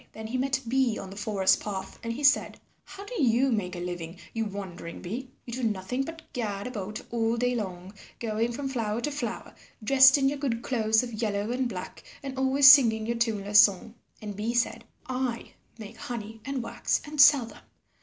[0.13, 3.75] Then he met Bee on the forest path and he said, "How do you make
[3.75, 5.29] a living, you wandering bee?
[5.45, 9.53] You do nothing but gad about all day long, going from flower to flower
[9.83, 13.93] dressed in your good clothes of yellow and black and always singing your tuneless song?"
[14.23, 17.61] And Bee said, "I make honey and wax and sell them.